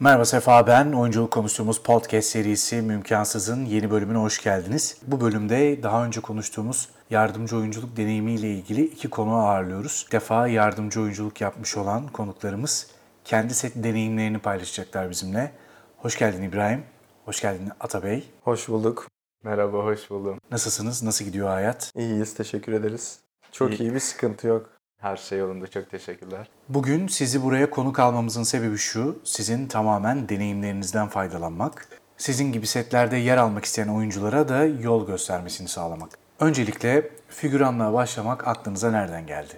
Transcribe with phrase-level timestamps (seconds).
[0.00, 0.92] Merhaba Sefa ben.
[0.92, 4.98] Oyunculuk konuştuğumuz podcast serisi Mümkansız'ın yeni bölümüne hoş geldiniz.
[5.06, 10.04] Bu bölümde daha önce konuştuğumuz yardımcı oyunculuk deneyimiyle ilgili iki konu ağırlıyoruz.
[10.06, 12.86] Bir defa yardımcı oyunculuk yapmış olan konuklarımız
[13.24, 15.52] kendi set deneyimlerini paylaşacaklar bizimle.
[15.96, 16.82] Hoş geldin İbrahim.
[17.24, 18.30] Hoş geldin Atabey.
[18.44, 19.06] Hoş bulduk.
[19.44, 20.38] Merhaba, hoş buldum.
[20.50, 21.02] Nasılsınız?
[21.02, 21.92] Nasıl gidiyor hayat?
[21.96, 23.18] İyiyiz, teşekkür ederiz.
[23.52, 23.94] Çok iyi, İyi.
[23.94, 24.70] bir sıkıntı yok.
[24.98, 26.48] Her şey yolunda, çok teşekkürler.
[26.68, 33.36] Bugün sizi buraya konuk almamızın sebebi şu, sizin tamamen deneyimlerinizden faydalanmak, sizin gibi setlerde yer
[33.36, 36.10] almak isteyen oyunculara da yol göstermesini sağlamak.
[36.40, 39.54] Öncelikle figüranlığa başlamak aklınıza nereden geldi?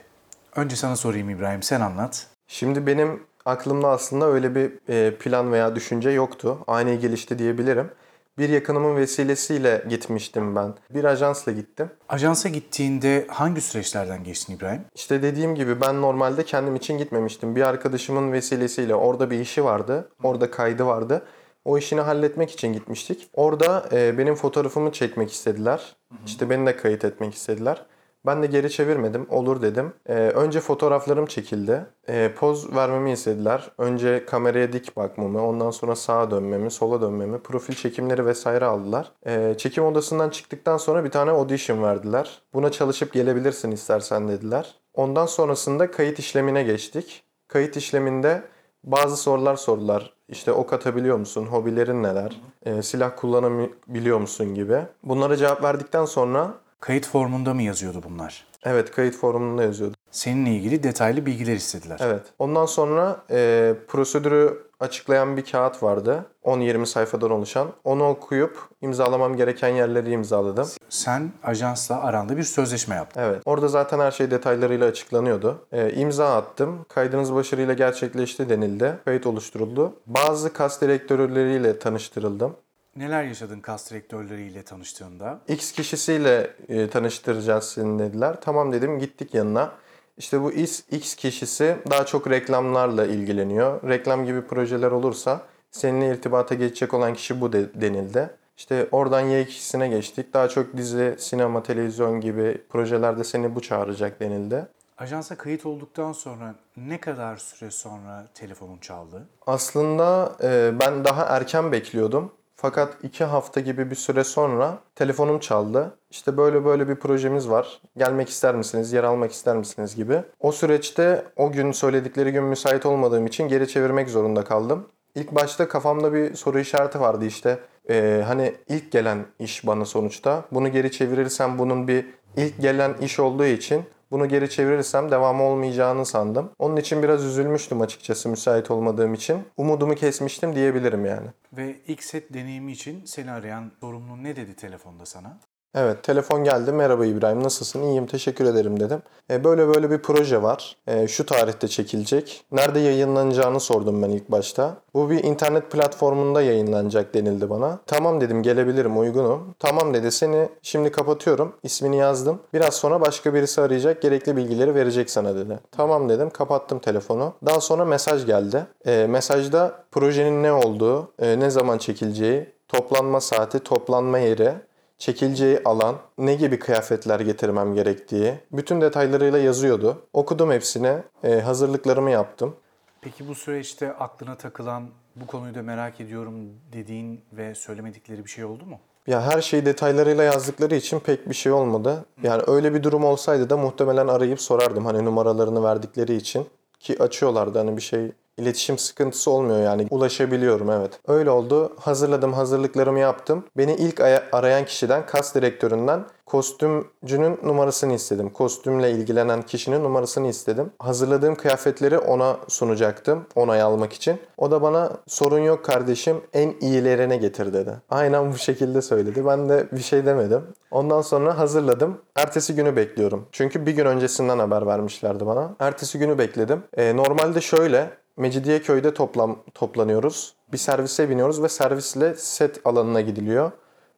[0.57, 2.27] Önce sana sorayım İbrahim, sen anlat.
[2.49, 6.59] Şimdi benim aklımda aslında öyle bir e, plan veya düşünce yoktu.
[6.67, 7.91] Ani gelişti diyebilirim.
[8.39, 10.75] Bir yakınımın vesilesiyle gitmiştim ben.
[10.91, 11.91] Bir ajansla gittim.
[12.09, 14.81] Ajansa gittiğinde hangi süreçlerden geçtin İbrahim?
[14.95, 17.57] İşte dediğim gibi ben normalde kendim için gitmemiştim.
[17.57, 20.09] Bir arkadaşımın vesilesiyle orada bir işi vardı.
[20.23, 21.23] Orada kaydı vardı.
[21.65, 23.29] O işini halletmek için gitmiştik.
[23.35, 25.97] Orada e, benim fotoğrafımı çekmek istediler.
[26.27, 27.87] İşte beni de kayıt etmek istediler.
[28.29, 29.27] Ben de geri çevirmedim.
[29.31, 29.93] Olur dedim.
[30.09, 31.87] E, önce fotoğraflarım çekildi.
[32.09, 33.71] E, poz vermemi istediler.
[33.79, 39.13] Önce kameraya dik bakmamı, ondan sonra sağa dönmemi, sola dönmemi, profil çekimleri vesaire aldılar.
[39.27, 42.43] E, çekim odasından çıktıktan sonra bir tane audition verdiler.
[42.55, 44.75] Buna çalışıp gelebilirsin istersen dediler.
[44.95, 47.23] Ondan sonrasında kayıt işlemine geçtik.
[47.49, 48.43] Kayıt işleminde
[48.85, 50.13] bazı sorular sordular.
[50.29, 51.47] İşte ok atabiliyor musun?
[51.47, 52.41] Hobilerin neler?
[52.67, 54.79] E, silah kullanabiliyor musun gibi.
[55.03, 58.49] Bunlara cevap verdikten sonra Kayıt formunda mı yazıyordu bunlar?
[58.65, 59.95] evet kayıt forumunda yazıyordu.
[60.11, 61.99] Seninle ilgili detaylı bilgiler istediler.
[62.03, 62.23] Evet.
[62.39, 66.27] Ondan sonra e, prosedürü açıklayan bir kağıt vardı.
[66.45, 67.69] 10-20 sayfadan oluşan.
[67.85, 70.69] Onu okuyup imzalamam gereken yerleri imzaladım.
[70.89, 73.21] Sen ajansla aranda bir sözleşme yaptın.
[73.21, 73.43] Evet.
[73.45, 75.67] Orada zaten her şey detaylarıyla açıklanıyordu.
[75.73, 76.85] E, imza attım.
[76.89, 78.99] Kaydınız başarıyla gerçekleşti denildi.
[79.05, 79.93] Kayıt oluşturuldu.
[80.07, 82.57] Bazı kas direktörleriyle tanıştırıldım.
[82.99, 85.41] Neler yaşadın kas direktörleriyle tanıştığında?
[85.49, 88.37] X kişisiyle e, tanıştıracağız seni dediler.
[88.41, 89.73] Tamam dedim gittik yanına.
[90.17, 93.89] İşte bu X, X kişisi daha çok reklamlarla ilgileniyor.
[93.89, 95.41] Reklam gibi projeler olursa
[95.71, 98.31] seninle irtibata geçecek olan kişi bu de- denildi.
[98.57, 100.35] İşte oradan Y kişisine geçtik.
[100.35, 104.67] Daha çok dizi, sinema, televizyon gibi projelerde seni bu çağıracak denildi.
[104.99, 109.27] Ajansa kayıt olduktan sonra ne kadar süre sonra telefonun çaldı?
[109.47, 112.33] Aslında e, ben daha erken bekliyordum.
[112.61, 115.99] Fakat iki hafta gibi bir süre sonra telefonum çaldı.
[116.11, 117.81] İşte böyle böyle bir projemiz var.
[117.97, 120.23] Gelmek ister misiniz, yer almak ister misiniz gibi.
[120.41, 124.87] O süreçte o gün söyledikleri gün müsait olmadığım için geri çevirmek zorunda kaldım.
[125.15, 127.59] İlk başta kafamda bir soru işareti vardı işte.
[127.91, 130.45] Ee, hani ilk gelen iş bana sonuçta.
[130.53, 132.07] Bunu geri çevirirsem bunun bir
[132.37, 136.51] ilk gelen iş olduğu için bunu geri çevirirsem devamı olmayacağını sandım.
[136.59, 139.39] Onun için biraz üzülmüştüm açıkçası müsait olmadığım için.
[139.57, 141.27] Umudumu kesmiştim diyebilirim yani.
[141.53, 145.39] Ve ilk set deneyimi için seni arayan sorumlu ne dedi telefonda sana?
[145.75, 146.73] Evet, telefon geldi.
[146.73, 147.83] Merhaba İbrahim, nasılsın?
[147.83, 149.03] İyiyim, teşekkür ederim dedim.
[149.31, 150.77] E, böyle böyle bir proje var.
[150.87, 152.45] E, şu tarihte çekilecek.
[152.53, 154.77] Nerede yayınlanacağını sordum ben ilk başta.
[154.95, 157.79] Bu bir internet platformunda yayınlanacak denildi bana.
[157.87, 159.55] Tamam dedim, gelebilirim, uygunum.
[159.59, 161.53] Tamam dedi, seni şimdi kapatıyorum.
[161.63, 162.41] İsmini yazdım.
[162.55, 165.59] Biraz sonra başka birisi arayacak, gerekli bilgileri verecek sana dedi.
[165.73, 167.33] Tamam dedim, kapattım telefonu.
[167.47, 168.67] Daha sonra mesaj geldi.
[168.87, 174.53] E, mesajda projenin ne olduğu, e, ne zaman çekileceği, toplanma saati, toplanma yeri,
[174.99, 180.03] çekileceği alan, ne gibi kıyafetler getirmem gerektiği bütün detaylarıyla yazıyordu.
[180.13, 182.57] Okudum hepsini, e, hazırlıklarımı yaptım.
[183.01, 186.35] Peki bu süreçte aklına takılan, bu konuyu da merak ediyorum
[186.73, 188.79] dediğin ve söylemedikleri bir şey oldu mu?
[189.07, 192.05] Ya her şeyi detaylarıyla yazdıkları için pek bir şey olmadı.
[192.23, 196.47] Yani öyle bir durum olsaydı da muhtemelen arayıp sorardım hani numaralarını verdikleri için.
[196.81, 201.01] Ki açıyorlardı hani bir şey iletişim sıkıntısı olmuyor yani ulaşabiliyorum evet.
[201.09, 201.73] Öyle oldu.
[201.81, 203.45] Hazırladım hazırlıklarımı yaptım.
[203.57, 208.31] Beni ilk aya- arayan kişiden kas direktöründen kostümcünün numarasını istedim.
[208.31, 210.71] Kostümle ilgilenen kişinin numarasını istedim.
[210.79, 214.19] Hazırladığım kıyafetleri ona sunacaktım onay almak için.
[214.37, 217.71] O da bana sorun yok kardeşim en iyilerine getir dedi.
[217.91, 219.27] Aynen bu şekilde söyledi.
[219.27, 220.43] Ben de bir şey demedim.
[220.71, 221.99] Ondan sonra hazırladım.
[222.17, 223.27] Ertesi günü bekliyorum.
[223.33, 225.55] Çünkü bir gün öncesinden haber vermişlerdi bana.
[225.61, 226.63] Ertesi günü bekledim.
[226.77, 230.35] Ee, normalde şöyle Mecidiyeköy'de toplam toplanıyoruz.
[230.53, 233.53] Bir servise biniyoruz ve servisle set alanına gidiliyor.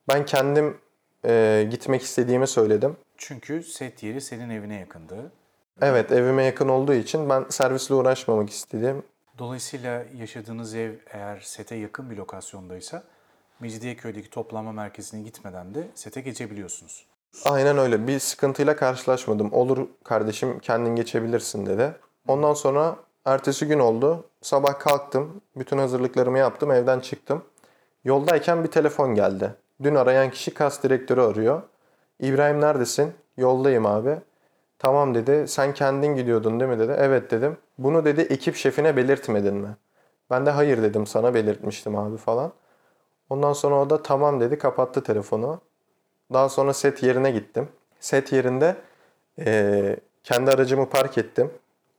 [0.09, 0.77] Ben kendim
[1.25, 2.97] e, gitmek istediğimi söyledim.
[3.17, 5.33] Çünkü set yeri senin evine yakındı.
[5.83, 9.03] Evet evime yakın olduğu için ben servisle uğraşmamak istedim.
[9.39, 13.03] Dolayısıyla yaşadığınız ev eğer sete yakın bir lokasyondaysa
[13.61, 17.07] Mecidiyeköy'deki toplanma merkezine gitmeden de sete geçebiliyorsunuz.
[17.45, 18.07] Aynen öyle.
[18.07, 19.53] Bir sıkıntıyla karşılaşmadım.
[19.53, 21.93] Olur kardeşim kendin geçebilirsin dedi.
[22.29, 24.25] Ondan sonra ertesi gün oldu.
[24.43, 25.41] Sabah kalktım.
[25.57, 26.71] Bütün hazırlıklarımı yaptım.
[26.71, 27.45] Evden çıktım.
[28.05, 29.55] Yoldayken bir telefon geldi.
[29.83, 31.63] Dün arayan kişi kas direktörü arıyor.
[32.21, 33.13] İbrahim neredesin?
[33.37, 34.19] Yoldayım abi.
[34.79, 35.49] Tamam dedi.
[35.49, 36.95] Sen kendin gidiyordun değil mi dedi.
[36.99, 37.57] Evet dedim.
[37.79, 39.77] Bunu dedi ekip şefine belirtmedin mi?
[40.31, 42.53] Ben de hayır dedim sana belirtmiştim abi falan.
[43.31, 45.61] Ondan sonra o da tamam dedi kapattı telefonu.
[46.33, 47.69] Daha sonra set yerine gittim.
[48.01, 48.77] Set yerinde
[49.39, 51.51] eee, kendi aracımı park ettim.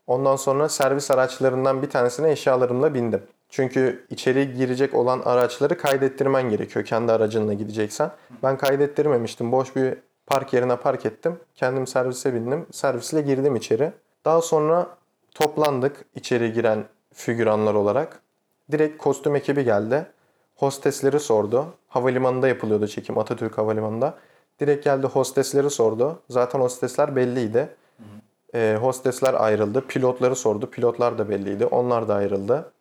[0.07, 3.23] Ondan sonra servis araçlarından bir tanesine eşyalarımla bindim.
[3.49, 8.11] Çünkü içeri girecek olan araçları kaydettirmen gerekiyor kendi aracınla gideceksen.
[8.43, 9.51] Ben kaydettirmemiştim.
[9.51, 11.39] Boş bir park yerine park ettim.
[11.55, 12.65] Kendim servise bindim.
[12.71, 13.91] Servisle girdim içeri.
[14.25, 14.87] Daha sonra
[15.33, 18.19] toplandık içeri giren figüranlar olarak.
[18.71, 20.05] Direkt kostüm ekibi geldi.
[20.55, 21.65] Hostesleri sordu.
[21.87, 24.17] Havalimanında yapılıyordu çekim Atatürk Havalimanı'nda.
[24.59, 26.19] Direkt geldi hostesleri sordu.
[26.29, 27.69] Zaten hostesler belliydi.
[28.55, 29.87] Ee, hostesler ayrıldı.
[29.87, 30.69] Pilotları sordu.
[30.69, 31.65] Pilotlar da belliydi.
[31.65, 32.71] Onlar da ayrıldı.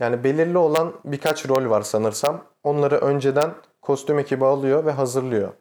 [0.00, 2.44] Yani belirli olan birkaç rol var sanırsam.
[2.64, 3.50] Onları önceden
[3.82, 5.52] kostüm ekibi alıyor ve hazırlıyor.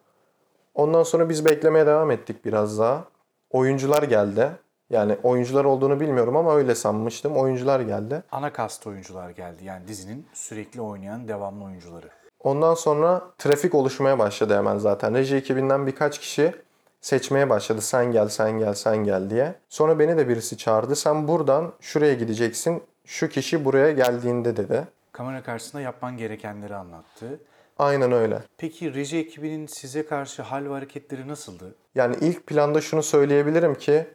[0.76, 3.04] Ondan sonra biz beklemeye devam ettik biraz daha.
[3.52, 4.50] Oyuncular geldi.
[4.90, 7.38] Yani oyuncular olduğunu bilmiyorum ama öyle sanmıştım.
[7.38, 8.24] Oyuncular geldi.
[8.32, 9.66] Ana kast oyuncular geldi.
[9.66, 12.10] Yani dizinin sürekli oynayan devamlı oyuncuları.
[12.40, 15.16] Ondan sonra trafik oluşmaya başladı hemen zaten.
[15.16, 16.54] Reji ekibinden birkaç kişi
[17.02, 17.82] seçmeye başladı.
[17.82, 19.56] Sen gel, sen gel, sen gel diye.
[19.70, 20.96] Sonra beni de birisi çağırdı.
[20.96, 22.84] Sen buradan şuraya gideceksin.
[23.06, 24.88] Şu kişi buraya geldiğinde dedi.
[25.12, 27.40] Kamera karşısında yapman gerekenleri anlattı.
[27.80, 28.40] Aynen öyle.
[28.58, 31.76] Peki reji ekibinin size karşı hal ve hareketleri nasıldı?
[31.96, 34.08] Yani ilk planda şunu söyleyebilirim ki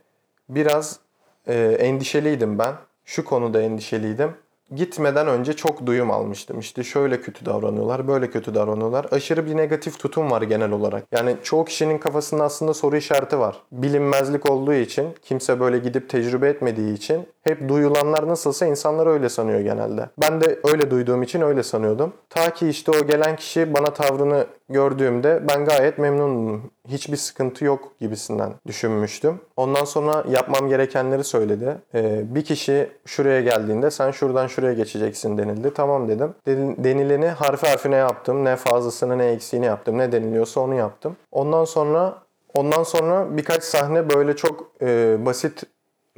[0.48, 0.98] biraz
[1.46, 2.74] e, endişeliydim ben.
[3.04, 4.36] Şu konuda endişeliydim.
[4.76, 6.58] Gitmeden önce çok duyum almıştım.
[6.58, 9.06] İşte şöyle kötü davranıyorlar, böyle kötü davranıyorlar.
[9.10, 11.04] Aşırı bir negatif tutum var genel olarak.
[11.12, 13.56] Yani çoğu kişinin kafasında aslında soru işareti var.
[13.72, 19.60] Bilinmezlik olduğu için, kimse böyle gidip tecrübe etmediği için hep duyulanlar nasılsa insanlar öyle sanıyor
[19.60, 20.08] genelde.
[20.20, 22.12] Ben de öyle duyduğum için öyle sanıyordum.
[22.30, 26.70] Ta ki işte o gelen kişi bana tavrını gördüğümde ben gayet memnunum.
[26.88, 29.40] Hiçbir sıkıntı yok gibisinden düşünmüştüm.
[29.56, 31.76] Ondan sonra yapmam gerekenleri söyledi.
[31.94, 35.74] Ee, bir kişi şuraya geldiğinde sen şuradan şuraya geçeceksin denildi.
[35.74, 36.34] Tamam dedim.
[36.46, 38.44] Den- Denileni harfi harfine yaptım.
[38.44, 39.98] Ne fazlasını ne eksiğini yaptım.
[39.98, 41.16] Ne deniliyorsa onu yaptım.
[41.32, 42.14] Ondan sonra
[42.54, 45.62] ondan sonra birkaç sahne böyle çok e, basit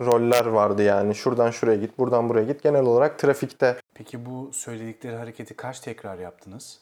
[0.01, 1.15] roller vardı yani.
[1.15, 2.63] Şuradan şuraya git, buradan buraya git.
[2.63, 6.81] Genel olarak trafikte Peki bu söyledikleri hareketi kaç tekrar yaptınız?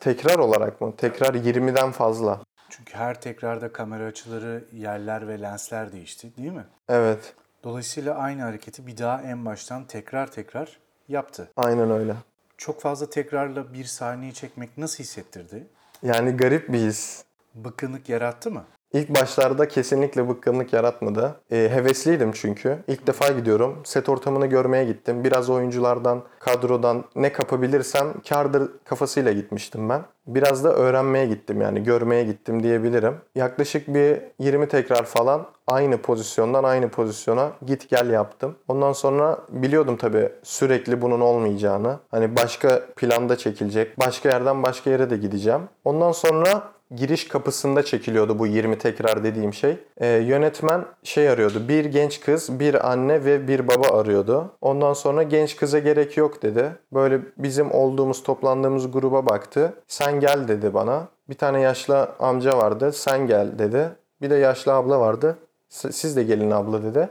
[0.00, 0.94] tekrar olarak mı?
[0.96, 2.40] Tekrar 20'den fazla.
[2.70, 6.64] Çünkü her tekrarda kamera açıları, yerler ve lensler değişti değil mi?
[6.88, 7.34] Evet.
[7.64, 10.78] Dolayısıyla aynı hareketi bir daha en baştan tekrar tekrar
[11.08, 11.48] yaptı.
[11.56, 12.14] Aynen öyle.
[12.56, 15.66] Çok fazla tekrarla bir sahneyi çekmek nasıl hissettirdi?
[16.02, 17.24] Yani garip bir his.
[17.54, 18.64] Bıkkınlık yarattı mı?
[18.92, 21.36] İlk başlarda kesinlikle bıkkınlık yaratmadı.
[21.50, 22.78] Ee, hevesliydim çünkü.
[22.88, 23.80] İlk defa gidiyorum.
[23.84, 25.24] Set ortamını görmeye gittim.
[25.24, 30.02] Biraz oyunculardan, kadrodan ne kapabilirsem kardır kafasıyla gitmiştim ben.
[30.26, 33.14] Biraz da öğrenmeye gittim yani görmeye gittim diyebilirim.
[33.34, 38.56] Yaklaşık bir 20 tekrar falan aynı pozisyondan aynı pozisyona git gel yaptım.
[38.68, 41.98] Ondan sonra biliyordum tabii sürekli bunun olmayacağını.
[42.10, 43.98] Hani başka planda çekilecek.
[43.98, 45.60] Başka yerden başka yere de gideceğim.
[45.84, 46.62] Ondan sonra
[46.96, 49.76] giriş kapısında çekiliyordu bu 20 tekrar dediğim şey.
[49.98, 51.68] Ee, yönetmen şey arıyordu.
[51.68, 54.50] Bir genç kız, bir anne ve bir baba arıyordu.
[54.60, 56.70] Ondan sonra genç kıza gerek yok dedi.
[56.92, 59.72] Böyle bizim olduğumuz, toplandığımız gruba baktı.
[59.88, 61.08] Sen gel dedi bana.
[61.28, 62.92] Bir tane yaşlı amca vardı.
[62.92, 63.88] Sen gel dedi.
[64.22, 65.38] Bir de yaşlı abla vardı.
[65.68, 67.08] "S- Siz de gelin abla dedi.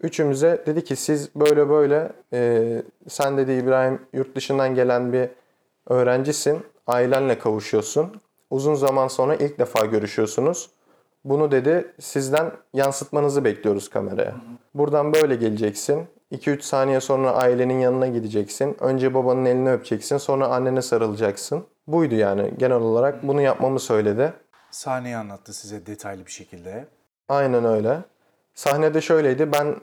[0.00, 2.62] Üçümüze dedi ki siz böyle böyle e,
[3.08, 5.28] sen dedi İbrahim yurt dışından gelen bir
[5.88, 6.58] öğrencisin.
[6.86, 8.20] Ailenle kavuşuyorsun.
[8.50, 10.70] Uzun zaman sonra ilk defa görüşüyorsunuz.
[11.24, 14.34] Bunu dedi sizden yansıtmanızı bekliyoruz kameraya.
[14.74, 16.06] Buradan böyle geleceksin.
[16.32, 18.76] 2-3 saniye sonra ailenin yanına gideceksin.
[18.80, 20.16] Önce babanın elini öpeceksin.
[20.16, 21.66] Sonra annene sarılacaksın.
[21.86, 24.32] Buydu yani genel olarak bunu yapmamı söyledi.
[24.70, 26.86] Sahneyi anlattı size detaylı bir şekilde.
[27.28, 27.98] Aynen öyle.
[28.54, 29.52] Sahnede şöyleydi.
[29.52, 29.76] Ben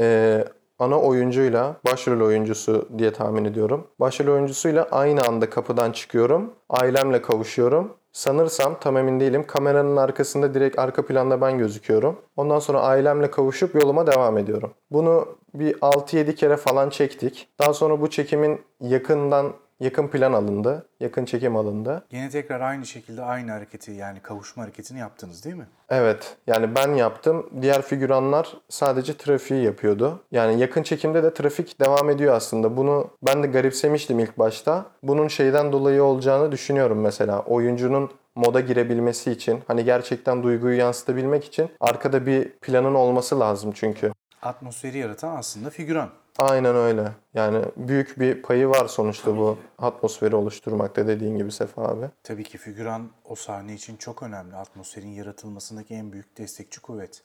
[0.00, 0.44] e,
[0.78, 3.86] ana oyuncuyla, başrol oyuncusu diye tahmin ediyorum.
[4.00, 6.54] Başrol oyuncusuyla aynı anda kapıdan çıkıyorum.
[6.68, 7.92] Ailemle kavuşuyorum.
[8.12, 9.46] Sanırsam tam emin değilim.
[9.46, 12.20] Kameranın arkasında direkt arka planda ben gözüküyorum.
[12.36, 14.70] Ondan sonra ailemle kavuşup yoluma devam ediyorum.
[14.90, 17.48] Bunu bir 6-7 kere falan çektik.
[17.60, 20.86] Daha sonra bu çekimin yakından yakın plan alındı.
[21.00, 22.04] Yakın çekim alındı.
[22.10, 25.66] Yine tekrar aynı şekilde aynı hareketi yani kavuşma hareketini yaptınız değil mi?
[25.90, 26.36] Evet.
[26.46, 27.50] Yani ben yaptım.
[27.62, 30.22] Diğer figüranlar sadece trafiği yapıyordu.
[30.32, 32.76] Yani yakın çekimde de trafik devam ediyor aslında.
[32.76, 34.86] Bunu ben de garipsemiştim ilk başta.
[35.02, 37.40] Bunun şeyden dolayı olacağını düşünüyorum mesela.
[37.40, 44.12] Oyuncunun moda girebilmesi için, hani gerçekten duyguyu yansıtabilmek için arkada bir planın olması lazım çünkü.
[44.42, 46.08] Atmosferi yaratan aslında figüran.
[46.38, 47.12] Aynen öyle.
[47.34, 52.06] Yani büyük bir payı var sonuçta bu atmosferi oluşturmakta dediğin gibi Sefa abi.
[52.22, 54.56] Tabii ki figüran o sahne için çok önemli.
[54.56, 57.22] Atmosferin yaratılmasındaki en büyük destekçi kuvvet.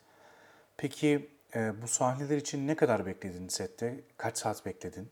[0.77, 3.99] Peki e, bu sahneler için ne kadar bekledin sette?
[4.17, 5.09] Kaç saat bekledin?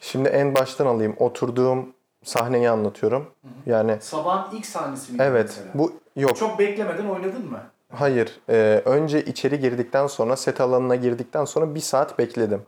[0.00, 1.16] Şimdi en baştan alayım.
[1.18, 3.34] Oturduğum sahneyi anlatıyorum.
[3.66, 5.18] Yani Sabahın ilk sahnesi mi?
[5.22, 6.36] evet bu yok.
[6.36, 7.62] Çok beklemeden oynadın mı?
[7.90, 8.40] Hayır.
[8.48, 12.62] Ee, önce içeri girdikten sonra set alanına girdikten sonra bir saat bekledim.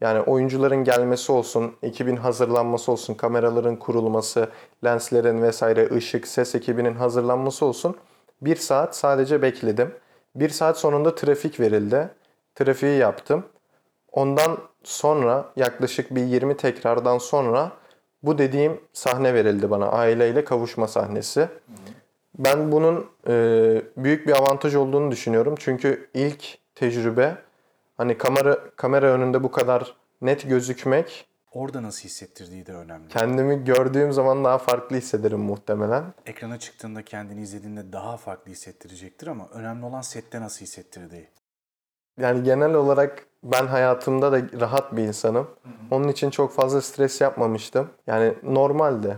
[0.00, 4.48] Yani oyuncuların gelmesi olsun, ekibin hazırlanması olsun, kameraların kurulması,
[4.84, 7.96] lenslerin vesaire, ışık, ses ekibinin hazırlanması olsun.
[8.42, 9.94] Bir saat sadece bekledim.
[10.34, 12.08] Bir saat sonunda trafik verildi.
[12.54, 13.44] Trafiği yaptım.
[14.12, 17.72] Ondan sonra yaklaşık bir 20 tekrardan sonra
[18.22, 19.88] bu dediğim sahne verildi bana.
[19.88, 21.48] Aileyle kavuşma sahnesi.
[22.38, 23.32] Ben bunun e,
[23.96, 25.54] büyük bir avantaj olduğunu düşünüyorum.
[25.58, 27.36] Çünkü ilk tecrübe
[27.96, 33.08] hani kamera kamera önünde bu kadar net gözükmek Orada nasıl hissettirdiği de önemli.
[33.08, 36.04] kendimi gördüğüm zaman daha farklı hissederim muhtemelen.
[36.26, 41.28] Ekrana çıktığında kendini izlediğinde daha farklı hissettirecektir ama önemli olan sette nasıl hissettirdiği.
[42.20, 45.50] Yani genel olarak ben hayatımda da rahat bir insanım.
[45.90, 47.90] Onun için çok fazla stres yapmamıştım.
[48.06, 49.16] Yani normalde.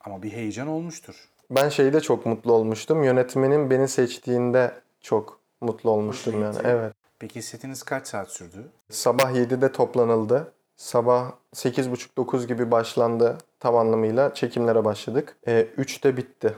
[0.00, 1.28] Ama bir heyecan olmuştur.
[1.50, 3.04] Ben şeyde çok mutlu olmuştum.
[3.04, 6.58] Yönetmenin beni seçtiğinde çok mutlu olmuştum yani.
[6.64, 6.94] Evet.
[7.18, 8.68] Peki setiniz kaç saat sürdü?
[8.90, 10.52] Sabah 7'de toplanıldı.
[10.76, 14.34] Sabah 8.30-9 gibi başlandı tam anlamıyla.
[14.34, 15.36] Çekimlere başladık.
[15.46, 16.54] E, 3'te bitti.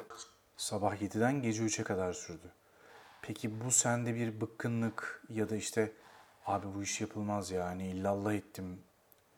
[0.56, 2.52] Sabah 7'den gece 3'e kadar sürdü.
[3.22, 5.92] Peki bu sende bir bıkkınlık ya da işte
[6.46, 8.78] abi bu iş yapılmaz ya hani illallah ettim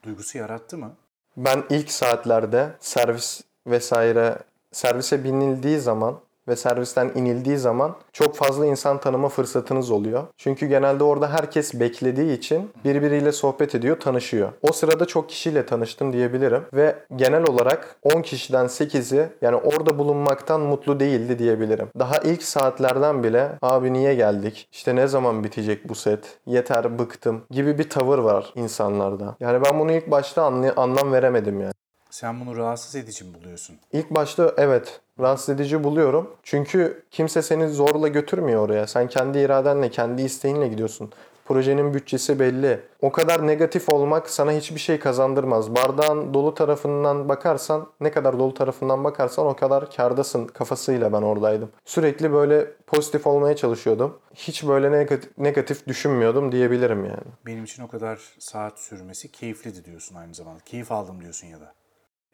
[0.03, 0.95] duygusu yarattı mı?
[1.37, 4.39] Ben ilk saatlerde servis vesaire
[4.75, 6.15] servise binildiği zaman
[6.47, 10.23] ve servisten inildiği zaman çok fazla insan tanıma fırsatınız oluyor.
[10.37, 14.49] Çünkü genelde orada herkes beklediği için birbiriyle sohbet ediyor, tanışıyor.
[14.61, 20.61] O sırada çok kişiyle tanıştım diyebilirim ve genel olarak 10 kişiden 8'i yani orada bulunmaktan
[20.61, 21.87] mutlu değildi diyebilirim.
[21.99, 24.67] Daha ilk saatlerden bile abi niye geldik?
[24.71, 26.37] İşte ne zaman bitecek bu set?
[26.45, 29.35] Yeter bıktım gibi bir tavır var insanlarda.
[29.39, 30.43] Yani ben bunu ilk başta
[30.75, 31.73] anlam veremedim yani.
[32.15, 33.77] Sen bunu rahatsız edici mi buluyorsun?
[33.93, 36.35] İlk başta evet rahatsız edici buluyorum.
[36.43, 38.87] Çünkü kimse seni zorla götürmüyor oraya.
[38.87, 41.11] Sen kendi iradenle, kendi isteğinle gidiyorsun.
[41.45, 42.79] Projenin bütçesi belli.
[43.01, 45.75] O kadar negatif olmak sana hiçbir şey kazandırmaz.
[45.75, 51.69] Bardağın dolu tarafından bakarsan, ne kadar dolu tarafından bakarsan o kadar kardasın kafasıyla ben oradaydım.
[51.85, 54.19] Sürekli böyle pozitif olmaya çalışıyordum.
[54.33, 57.27] Hiç böyle negatif, negatif düşünmüyordum diyebilirim yani.
[57.45, 60.59] Benim için o kadar saat sürmesi keyifliydi diyorsun aynı zamanda.
[60.65, 61.73] Keyif aldım diyorsun ya da.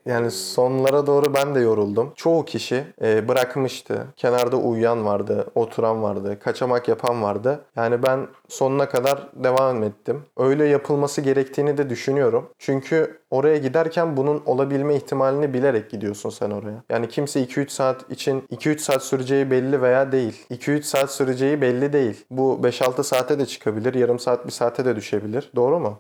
[0.06, 2.14] Yani sonlara doğru ben de yoruldum.
[2.16, 4.08] Çoğu kişi e, bırakmıştı.
[4.16, 7.66] Kenarda uyuyan vardı, oturan vardı, kaçamak yapan vardı.
[7.76, 10.24] Yani ben sonuna kadar devam ettim.
[10.38, 12.50] Öyle yapılması gerektiğini de düşünüyorum.
[12.60, 16.84] Çünkü oraya giderken bunun olabilme ihtimalini bilerek gidiyorsun sen oraya.
[16.90, 20.46] Yani kimse 2-3 saat için 2-3 saat süreceği belli veya değil.
[20.52, 22.26] 2-3 saat süreceği belli değil.
[22.30, 25.52] Bu 5-6 saate de çıkabilir, yarım saat, bir saate de düşebilir.
[25.56, 26.00] Doğru mu?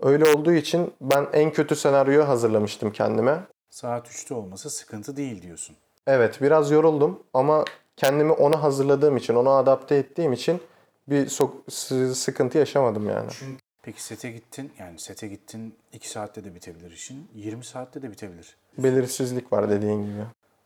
[0.00, 3.40] Öyle olduğu için ben en kötü senaryoyu hazırlamıştım kendime.
[3.70, 5.76] Saat 3'te olması sıkıntı değil diyorsun.
[6.06, 7.64] Evet biraz yoruldum ama
[7.96, 10.60] kendimi ona hazırladığım için, ona adapte ettiğim için
[11.08, 11.28] bir
[11.68, 13.30] sı- sıkıntı yaşamadım yani.
[13.82, 18.56] Peki sete gittin, yani sete gittin 2 saatte de bitebilir işin, 20 saatte de bitebilir.
[18.78, 20.24] Belirsizlik var dediğin gibi.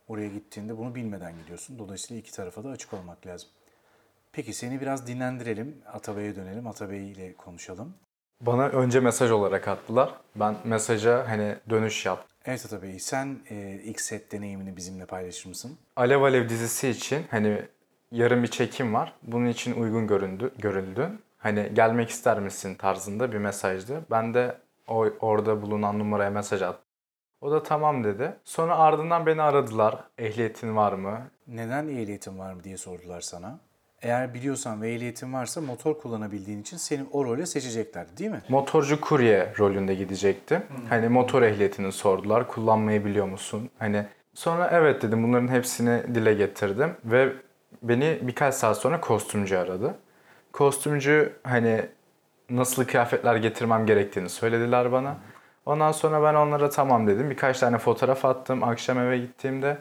[0.09, 1.79] Oraya gittiğinde bunu bilmeden gidiyorsun.
[1.79, 3.49] Dolayısıyla iki tarafa da açık olmak lazım.
[4.33, 5.83] Peki seni biraz dinlendirelim.
[5.93, 6.67] Atabey'e dönelim.
[6.67, 7.95] Atabey ile konuşalım.
[8.41, 10.15] Bana önce mesaj olarak attılar.
[10.37, 12.31] Ben mesaja hani dönüş yaptım.
[12.45, 15.79] Evet Atabey, sen e, ilk set deneyimini bizimle paylaşır mısın?
[15.97, 17.63] Alev Alev dizisi için hani
[18.13, 19.13] yarın bir çekim var.
[19.23, 21.11] Bunun için uygun göründü, görüldü.
[21.39, 24.05] Hani gelmek ister misin tarzında bir mesajdı.
[24.11, 24.57] Ben de
[24.89, 26.85] o, orada bulunan numaraya mesaj attım.
[27.41, 28.37] O da tamam dedi.
[28.45, 30.05] Sonra ardından beni aradılar.
[30.19, 31.21] Ehliyetin var mı?
[31.47, 33.59] Neden ehliyetin var mı diye sordular sana.
[34.03, 38.43] Eğer biliyorsan ve ehliyetin varsa motor kullanabildiğin için seni o role seçecekler değil mi?
[38.49, 40.63] Motorcu kurye rolünde gidecektim.
[40.89, 42.49] Hani motor ehliyetini sordular.
[42.49, 43.71] Kullanmayı biliyor musun?
[43.79, 44.05] Hani
[44.35, 45.23] sonra evet dedim.
[45.23, 47.33] Bunların hepsini dile getirdim ve
[47.83, 49.95] beni birkaç saat sonra kostümcü aradı.
[50.53, 51.87] Kostümcü hani
[52.51, 55.17] nasıl kıyafetler getirmem gerektiğini söylediler bana.
[55.67, 57.31] Ondan sonra ben onlara tamam dedim.
[57.31, 58.63] Birkaç tane fotoğraf attım.
[58.65, 59.79] Akşam eve gittiğimde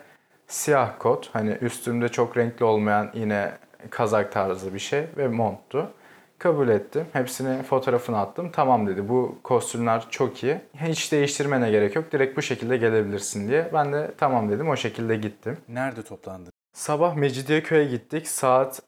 [0.47, 3.51] siyah kot, hani üstümde çok renkli olmayan yine
[3.89, 5.91] kazak tarzı bir şey ve monttu.
[6.39, 7.05] Kabul ettim.
[7.13, 8.51] Hepsini fotoğrafını attım.
[8.51, 9.09] Tamam dedi.
[9.09, 10.61] Bu kostümler çok iyi.
[10.75, 12.11] Hiç değiştirmene gerek yok.
[12.11, 13.69] Direkt bu şekilde gelebilirsin diye.
[13.73, 14.69] Ben de tamam dedim.
[14.69, 15.57] O şekilde gittim.
[15.67, 16.51] Nerede toplandın?
[16.73, 18.27] Sabah Mecidiyeköy'e gittik.
[18.27, 18.81] Saat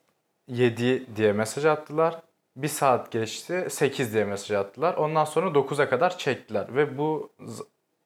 [0.48, 2.21] 7 diye mesaj attılar.
[2.55, 4.93] Bir saat geçti 8 diye mesaj attılar.
[4.93, 7.31] Ondan sonra 9'a kadar çektiler ve bu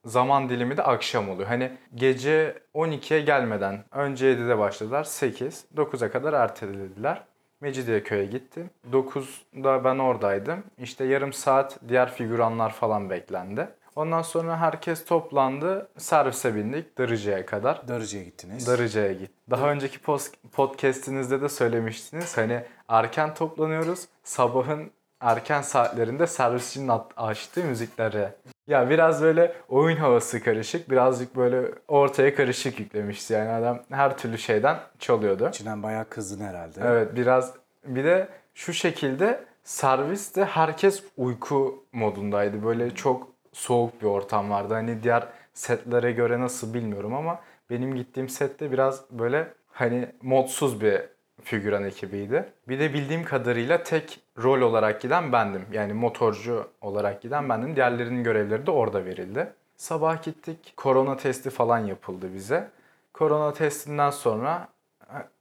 [0.06, 1.48] zaman dilimi de akşam oluyor.
[1.48, 7.24] Hani gece 12'ye gelmeden önce 7'de başladılar 8 9'a kadar ertelediler.
[7.62, 8.70] Mecidiyeköy'e gittim.
[8.92, 10.64] 9'da ben oradaydım.
[10.78, 13.68] İşte yarım saat diğer figüranlar falan beklendi.
[13.96, 15.88] Ondan sonra herkes toplandı.
[15.98, 17.88] Servise bindik Darıca'ya kadar.
[17.88, 18.68] Darıca'ya gittiniz.
[18.68, 19.32] Darıca'ya git.
[19.50, 22.38] Daha önceki post- podcast'inizde de söylemiştiniz.
[22.38, 24.08] Hani erken toplanıyoruz.
[24.24, 28.30] Sabahın erken saatlerinde servisçinin açtığı müzikleri.
[28.68, 30.90] Ya biraz böyle oyun havası karışık.
[30.90, 33.34] Birazcık böyle ortaya karışık yüklemişti.
[33.34, 35.50] Yani adam her türlü şeyden çalıyordu.
[35.50, 36.80] İçinden bayağı kızdın herhalde.
[36.84, 37.54] Evet biraz
[37.86, 42.64] bir de şu şekilde serviste herkes uyku modundaydı.
[42.64, 44.74] Böyle çok soğuk bir ortam vardı.
[44.74, 51.02] Hani diğer setlere göre nasıl bilmiyorum ama benim gittiğim sette biraz böyle hani modsuz bir
[51.44, 52.46] figüran ekibiydi.
[52.68, 55.66] Bir de bildiğim kadarıyla tek rol olarak giden bendim.
[55.72, 57.76] Yani motorcu olarak giden bendim.
[57.76, 59.54] Diğerlerinin görevleri de orada verildi.
[59.78, 60.74] Sabah gittik.
[60.78, 62.70] Korona testi falan yapıldı bize.
[63.14, 64.68] Korona testinden sonra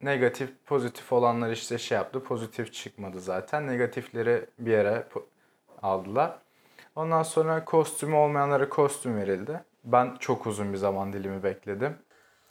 [0.02, 2.22] negatif, pozitif olanlar işte şey yaptı.
[2.22, 3.66] Pozitif çıkmadı zaten.
[3.66, 5.04] Negatifleri bir yere
[5.82, 6.38] aldılar.
[6.96, 9.60] Ondan sonra kostümü olmayanlara kostüm verildi.
[9.84, 11.96] Ben çok uzun bir zaman dilimi bekledim.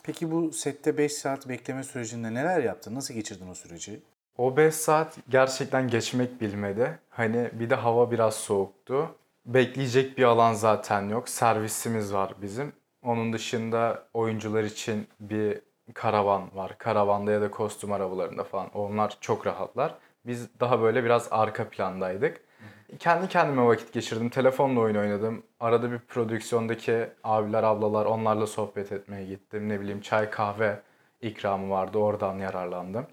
[0.04, 2.96] Peki bu sette 5 saat bekleme sürecinde neler yaptın?
[2.96, 4.00] Nasıl geçirdin o süreci?
[4.38, 7.00] O 5 saat gerçekten geçmek bilmedi.
[7.10, 9.16] Hani bir de hava biraz soğuktu.
[9.46, 11.30] Bekleyecek bir alan zaten yok.
[11.30, 12.74] Servisimiz var bizim.
[13.04, 15.62] Onun dışında oyuncular için bir
[15.94, 16.78] karavan var.
[16.78, 18.70] Karavanda ya da kostüm arabalarında falan.
[18.74, 19.96] Onlar çok rahatlar.
[20.26, 22.42] Biz daha böyle biraz arka plandaydık.
[23.00, 24.30] Kendi kendime vakit geçirdim.
[24.30, 25.44] Telefonla oyun oynadım.
[25.64, 29.70] Arada bir prodüksiyondaki abiler, ablalar onlarla sohbet etmeye gittim.
[29.70, 30.80] Ne bileyim çay kahve
[31.22, 31.98] ikramı vardı.
[31.98, 33.08] Oradan yararlandım.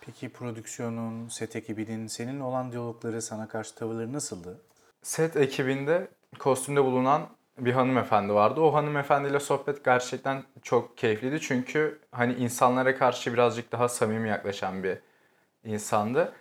[0.00, 4.60] Peki prodüksiyonun, set ekibinin senin olan diyalogları, sana karşı tavırları nasıldı?
[5.02, 6.08] Set ekibinde
[6.38, 7.22] kostümde bulunan
[7.58, 8.60] bir hanımefendi vardı.
[8.60, 11.40] O hanımefendiyle sohbet gerçekten çok keyifliydi.
[11.40, 14.98] Çünkü hani insanlara karşı birazcık daha samimi yaklaşan bir
[15.64, 16.32] insandı.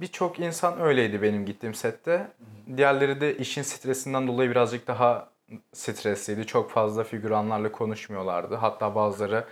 [0.00, 2.28] Birçok insan öyleydi benim gittiğim sette.
[2.76, 5.28] Diğerleri de işin stresinden dolayı birazcık daha
[5.72, 6.46] stresliydi.
[6.46, 8.54] Çok fazla figüranlarla konuşmuyorlardı.
[8.54, 9.44] Hatta bazıları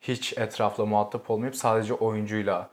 [0.00, 2.70] hiç etrafla muhatap olmayıp sadece oyuncuyla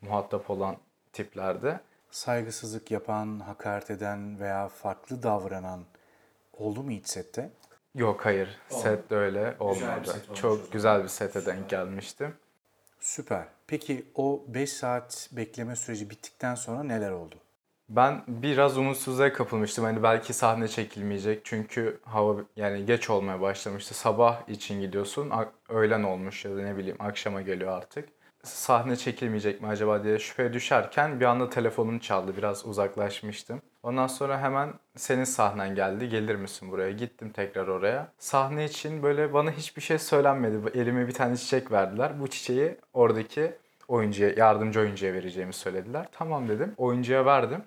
[0.00, 0.76] muhatap olan
[1.12, 1.80] tiplerdi.
[2.10, 5.84] Saygısızlık yapan, hakaret eden veya farklı davranan
[6.52, 7.50] oldu mu hiç sette?
[7.94, 8.58] Yok hayır.
[8.68, 10.00] Set de öyle olmadı.
[10.00, 12.34] bir set Çok güzel bir sete denk gelmiştim.
[13.00, 13.44] Süper.
[13.66, 17.34] Peki o 5 saat bekleme süreci bittikten sonra neler oldu?
[17.88, 19.84] Ben biraz umutsuzluğa kapılmıştım.
[19.84, 21.40] Hani belki sahne çekilmeyecek.
[21.44, 23.94] Çünkü hava yani geç olmaya başlamıştı.
[23.94, 25.32] Sabah için gidiyorsun.
[25.68, 28.08] Öğlen olmuş ya da ne bileyim akşama geliyor artık.
[28.42, 32.36] Sahne çekilmeyecek mi acaba diye şüphe düşerken bir anda telefonum çaldı.
[32.36, 33.62] Biraz uzaklaşmıştım.
[33.84, 36.08] Ondan sonra hemen senin sahnen geldi.
[36.08, 36.90] Gelir misin buraya?
[36.90, 38.12] Gittim tekrar oraya.
[38.18, 40.78] Sahne için böyle bana hiçbir şey söylenmedi.
[40.78, 42.20] Elime bir tane çiçek verdiler.
[42.20, 43.54] Bu çiçeği oradaki
[43.88, 46.08] oyuncuya, yardımcı oyuncuya vereceğimi söylediler.
[46.12, 46.74] Tamam dedim.
[46.76, 47.62] Oyuncuya verdim.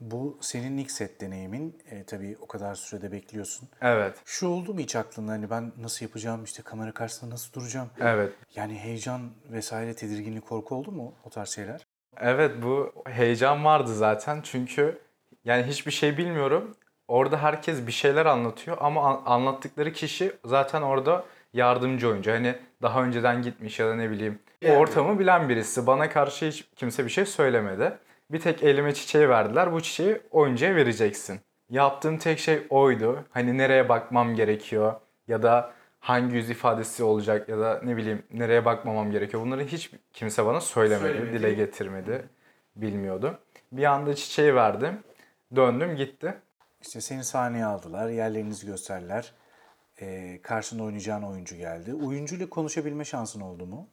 [0.00, 1.78] Bu senin ilk set deneyimin.
[1.90, 3.68] E, tabii o kadar sürede bekliyorsun.
[3.80, 4.14] Evet.
[4.24, 7.90] Şu oldu mu hiç aklında hani ben nasıl yapacağım, işte kamera karşısında nasıl duracağım?
[8.00, 8.32] Evet.
[8.54, 11.86] Yani heyecan vesaire tedirginlik, korku oldu mu o tarz şeyler?
[12.20, 14.98] Evet bu heyecan vardı zaten çünkü
[15.48, 16.74] yani hiçbir şey bilmiyorum.
[17.08, 22.30] Orada herkes bir şeyler anlatıyor ama an- anlattıkları kişi zaten orada yardımcı oyuncu.
[22.32, 25.86] Hani daha önceden gitmiş ya da ne bileyim o ortamı bilen birisi.
[25.86, 27.92] Bana karşı hiç kimse bir şey söylemedi.
[28.30, 29.72] Bir tek elime çiçeği verdiler.
[29.72, 31.40] Bu çiçeği oyuncuya vereceksin.
[31.70, 33.24] Yaptığım tek şey oydu.
[33.30, 34.94] Hani nereye bakmam gerekiyor
[35.28, 39.42] ya da hangi yüz ifadesi olacak ya da ne bileyim nereye bakmamam gerekiyor.
[39.42, 41.38] Bunları hiç kimse bana söylemedi, Söylemedi.
[41.38, 42.24] dile getirmedi.
[42.76, 43.34] Bilmiyordum.
[43.72, 44.98] Bir anda çiçeği verdim.
[45.56, 46.34] Döndüm gitti.
[46.82, 49.32] İşte seni sahneye aldılar, yerlerinizi gösterdiler.
[50.00, 51.94] E, karşında oynayacağın oyuncu geldi.
[51.94, 53.88] Oyuncuyla konuşabilme şansın oldu mu?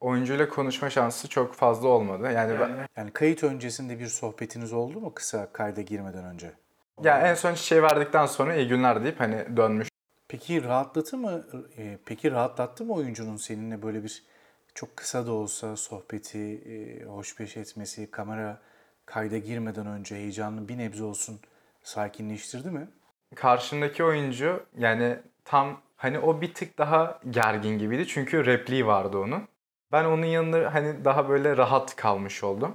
[0.00, 2.32] Oyuncuyla konuşma şansı çok fazla olmadı.
[2.32, 6.52] Yani, ben, Yani kayıt öncesinde bir sohbetiniz oldu mu kısa kayda girmeden önce?
[7.04, 9.88] yani en son çiçeği verdikten sonra iyi günler deyip hani dönmüş.
[10.28, 11.46] Peki rahatlatı mı?
[11.78, 14.22] e, peki rahatlattı mı oyuncunun seninle böyle bir
[14.74, 18.60] çok kısa da olsa sohbeti, e, hoşbeş etmesi, kamera
[19.06, 21.40] kayda girmeden önce heyecanlı bir nebze olsun
[21.82, 22.88] sakinleştirdi mi?
[23.34, 28.06] Karşındaki oyuncu yani tam hani o bir tık daha gergin gibiydi.
[28.06, 29.48] Çünkü repliği vardı onun.
[29.92, 32.74] Ben onun yanında hani daha böyle rahat kalmış oldum.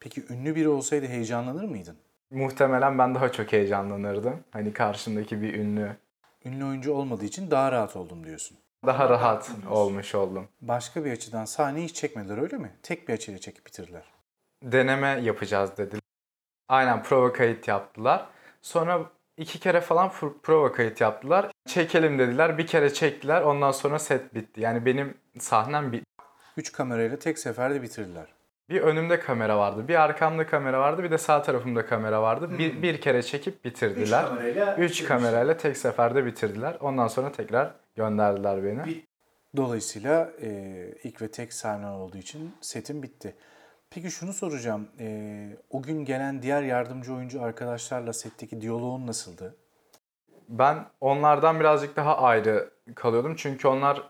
[0.00, 1.96] Peki ünlü biri olsaydı heyecanlanır mıydın?
[2.30, 4.44] Muhtemelen ben daha çok heyecanlanırdım.
[4.50, 5.96] Hani karşımdaki bir ünlü.
[6.44, 8.58] Ünlü oyuncu olmadığı için daha rahat oldum diyorsun.
[8.86, 10.48] Daha rahat olmuş oldum.
[10.60, 12.72] Başka bir açıdan sahneyi hiç çekmediler öyle mi?
[12.82, 14.04] Tek bir açıyla çekip bitirdiler.
[14.62, 16.00] Deneme yapacağız dediler.
[16.68, 18.26] Aynen prova kayıt yaptılar.
[18.62, 19.00] Sonra
[19.36, 20.10] iki kere falan
[20.42, 21.50] prova kayıt yaptılar.
[21.66, 22.58] Çekelim dediler.
[22.58, 23.42] Bir kere çektiler.
[23.42, 24.60] Ondan sonra set bitti.
[24.60, 26.04] Yani benim sahnem bitti.
[26.56, 28.26] Üç kamerayla tek seferde bitirdiler.
[28.68, 32.58] Bir önümde kamera vardı, bir arkamda kamera vardı, bir de sağ tarafımda kamera vardı.
[32.58, 34.26] Bir, bir kere çekip bitirdiler.
[34.26, 36.76] kamerayla Üç kamerayla tek seferde bitirdiler.
[36.80, 39.04] Ondan sonra tekrar gönderdiler beni.
[39.56, 40.48] Dolayısıyla e,
[41.02, 43.34] ilk ve tek sahne olduğu için setim bitti.
[43.90, 44.88] Peki şunu soracağım.
[45.00, 49.56] E, o gün gelen diğer yardımcı oyuncu arkadaşlarla setteki diyaloğun nasıldı?
[50.48, 53.34] Ben onlardan birazcık daha ayrı kalıyordum.
[53.36, 54.02] Çünkü onlar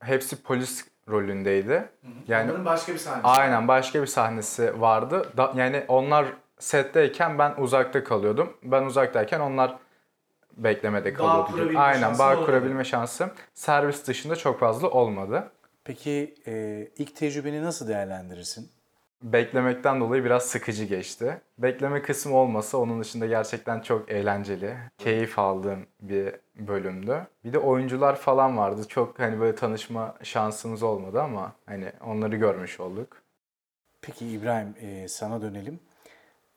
[0.00, 1.88] hepsi polis rolündeydi.
[2.28, 3.26] Yani başka bir sahnesi.
[3.28, 5.32] aynen başka bir sahnesi vardı.
[5.36, 6.26] Da- yani onlar
[6.58, 8.56] setteyken ben uzakta kalıyordum.
[8.62, 9.76] Ben uzaktayken onlar
[10.56, 11.50] beklemede kalıyordu.
[11.52, 12.44] kurabilme Aynen bağ olmadı.
[12.46, 15.50] kurabilme şansım servis dışında çok fazla olmadı.
[15.84, 18.70] Peki e, ilk tecrübeni nasıl değerlendirirsin?
[19.22, 21.40] Beklemekten dolayı biraz sıkıcı geçti.
[21.58, 27.26] Bekleme kısmı olmasa onun dışında gerçekten çok eğlenceli, keyif aldığım bir bölümdü.
[27.44, 28.88] Bir de oyuncular falan vardı.
[28.88, 33.22] Çok hani böyle tanışma şansımız olmadı ama hani onları görmüş olduk.
[34.02, 35.80] Peki İbrahim e, sana dönelim.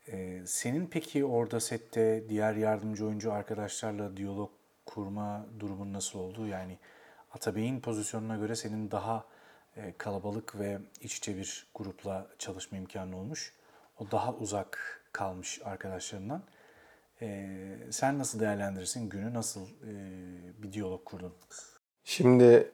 [0.07, 4.51] E, senin peki orada sette diğer yardımcı oyuncu arkadaşlarla diyalog
[4.85, 6.47] kurma durumun nasıl oldu?
[6.47, 6.77] Yani
[7.33, 9.25] Atabey'in pozisyonuna göre senin daha
[9.97, 13.53] kalabalık ve iç içe bir grupla çalışma imkanı olmuş.
[13.99, 16.43] O daha uzak kalmış arkadaşlarından.
[17.21, 17.47] E,
[17.91, 19.33] sen nasıl değerlendirirsin günü?
[19.33, 19.93] Nasıl e,
[20.63, 21.33] bir diyalog kurdun?
[22.03, 22.71] Şimdi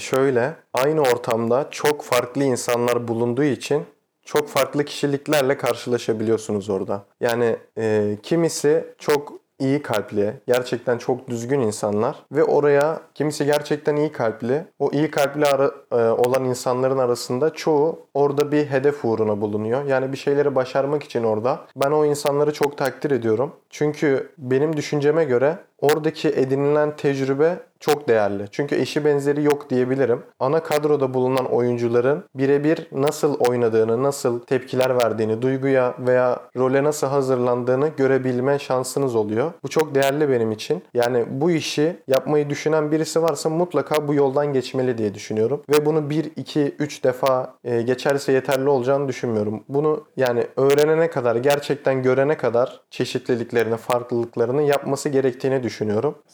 [0.00, 3.84] şöyle aynı ortamda çok farklı insanlar bulunduğu için
[4.24, 7.04] çok farklı kişiliklerle karşılaşabiliyorsunuz orada.
[7.20, 14.12] Yani eee, kimisi çok iyi kalpli, gerçekten çok düzgün insanlar ve oraya kimisi gerçekten iyi
[14.12, 14.64] kalpli.
[14.78, 19.84] O iyi kalpli ara- e, olan insanların arasında çoğu orada bir hedef uğruna bulunuyor.
[19.84, 21.60] Yani bir şeyleri başarmak için orada.
[21.76, 23.52] Ben o insanları çok takdir ediyorum.
[23.70, 28.44] Çünkü benim düşünceme göre oradaki edinilen tecrübe çok değerli.
[28.50, 30.22] Çünkü eşi benzeri yok diyebilirim.
[30.40, 37.88] Ana kadroda bulunan oyuncuların birebir nasıl oynadığını, nasıl tepkiler verdiğini, duyguya veya role nasıl hazırlandığını
[37.96, 39.52] görebilme şansınız oluyor.
[39.62, 40.82] Bu çok değerli benim için.
[40.94, 45.62] Yani bu işi yapmayı düşünen birisi varsa mutlaka bu yoldan geçmeli diye düşünüyorum.
[45.68, 49.64] Ve bunu 1, 2, 3 defa e, geçerse yeterli olacağını düşünmüyorum.
[49.68, 55.73] Bunu yani öğrenene kadar, gerçekten görene kadar çeşitliliklerini, farklılıklarını yapması gerektiğini düşünüyorum.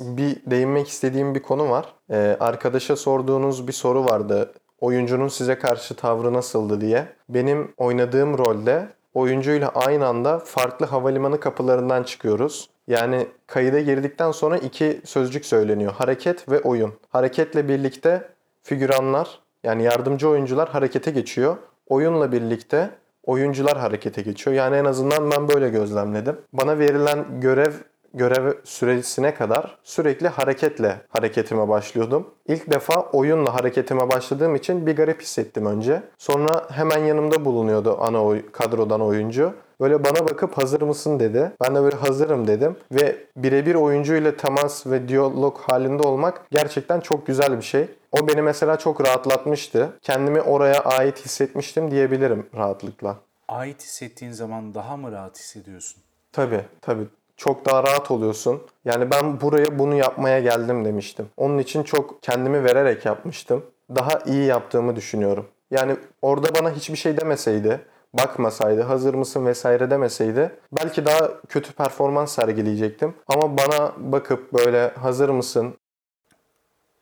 [0.00, 1.94] Bir değinmek istediğim bir konu var.
[2.10, 4.52] Ee, arkadaşa sorduğunuz bir soru vardı.
[4.80, 7.06] Oyuncunun size karşı tavrı nasıldı diye.
[7.28, 12.70] Benim oynadığım rolde oyuncuyla aynı anda farklı havalimanı kapılarından çıkıyoruz.
[12.88, 15.92] Yani kayıda girdikten sonra iki sözcük söyleniyor.
[15.92, 16.92] Hareket ve oyun.
[17.08, 18.28] Hareketle birlikte
[18.62, 21.56] figüranlar yani yardımcı oyuncular harekete geçiyor.
[21.86, 22.90] Oyunla birlikte
[23.22, 24.56] oyuncular harekete geçiyor.
[24.56, 26.36] Yani en azından ben böyle gözlemledim.
[26.52, 27.72] Bana verilen görev
[28.14, 32.26] görev süresine kadar sürekli hareketle hareketime başlıyordum.
[32.46, 36.02] İlk defa oyunla hareketime başladığım için bir garip hissettim önce.
[36.18, 39.52] Sonra hemen yanımda bulunuyordu ana oy- kadrodan oyuncu.
[39.80, 41.52] Böyle bana bakıp hazır mısın dedi.
[41.60, 42.76] Ben de böyle hazırım dedim.
[42.92, 47.88] Ve birebir oyuncuyla temas ve diyalog halinde olmak gerçekten çok güzel bir şey.
[48.12, 49.92] O beni mesela çok rahatlatmıştı.
[50.02, 53.16] Kendimi oraya ait hissetmiştim diyebilirim rahatlıkla.
[53.48, 56.02] Ait hissettiğin zaman daha mı rahat hissediyorsun?
[56.32, 57.06] Tabii tabii.
[57.40, 58.62] Çok daha rahat oluyorsun.
[58.84, 61.28] Yani ben buraya bunu yapmaya geldim demiştim.
[61.36, 63.66] Onun için çok kendimi vererek yapmıştım.
[63.94, 65.48] Daha iyi yaptığımı düşünüyorum.
[65.70, 67.80] Yani orada bana hiçbir şey demeseydi,
[68.14, 73.14] bakmasaydı, hazır mısın vesaire demeseydi belki daha kötü performans sergileyecektim.
[73.26, 75.74] Ama bana bakıp böyle hazır mısın,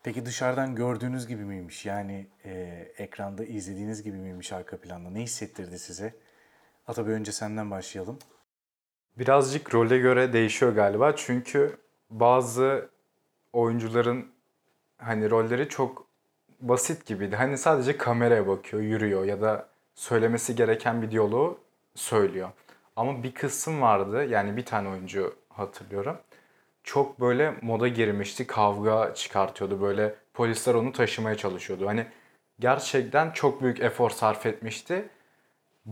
[0.02, 1.86] Peki dışarıdan gördüğünüz gibi miymiş?
[1.86, 2.52] Yani e,
[2.98, 5.10] ekranda izlediğiniz gibi miymiş arka planda?
[5.10, 6.14] Ne hissettirdi size?
[6.86, 8.18] Atabey önce senden başlayalım.
[9.18, 11.16] Birazcık role göre değişiyor galiba.
[11.16, 11.76] Çünkü
[12.10, 12.88] bazı
[13.52, 14.26] oyuncuların
[14.98, 16.06] hani rolleri çok
[16.60, 17.36] basit gibiydi.
[17.36, 21.58] Hani sadece kameraya bakıyor, yürüyor ya da söylemesi gereken bir diyaloğu
[21.94, 22.48] söylüyor.
[22.96, 24.24] Ama bir kısım vardı.
[24.24, 26.18] Yani bir tane oyuncu hatırlıyorum.
[26.84, 28.46] Çok böyle moda girmişti.
[28.46, 29.82] Kavga çıkartıyordu.
[29.82, 31.86] Böyle polisler onu taşımaya çalışıyordu.
[31.86, 32.06] Hani
[32.60, 35.08] gerçekten çok büyük efor sarf etmişti.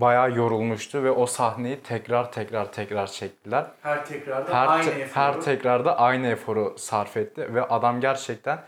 [0.01, 3.67] Bayağı yorulmuştu ve o sahneyi tekrar tekrar tekrar çektiler.
[3.83, 8.59] Her tekrarda Her, te- her tekrarda aynı eforu sarf etti ve adam gerçekten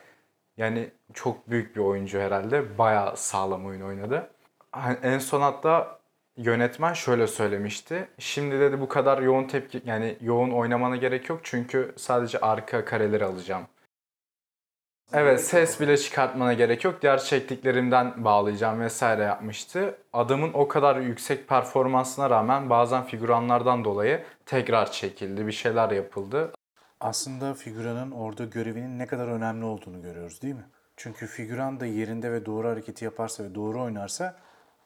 [0.57, 2.79] yani çok büyük bir oyuncu herhalde.
[2.79, 4.31] Bayağı sağlam oyun oynadı.
[4.73, 5.99] Hani en son hatta
[6.37, 8.09] yönetmen şöyle söylemişti.
[8.19, 13.25] Şimdi dedi bu kadar yoğun tepki yani yoğun oynamana gerek yok çünkü sadece arka kareleri
[13.25, 13.65] alacağım
[15.13, 17.03] Evet ses bile çıkartmana gerek yok.
[17.03, 19.99] Diğer çektiklerimden bağlayacağım vesaire yapmıştı.
[20.13, 25.47] Adamın o kadar yüksek performansına rağmen bazen figüranlardan dolayı tekrar çekildi.
[25.47, 26.53] Bir şeyler yapıldı.
[27.01, 30.67] Aslında figüranın orada görevinin ne kadar önemli olduğunu görüyoruz değil mi?
[30.97, 34.37] Çünkü figüran da yerinde ve doğru hareketi yaparsa ve doğru oynarsa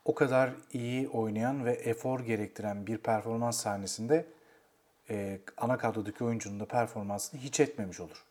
[0.05, 4.27] o kadar iyi oynayan ve efor gerektiren bir performans sahnesinde
[5.11, 8.25] e, ana kadrodaki oyuncunun da performansını hiç etmemiş olur.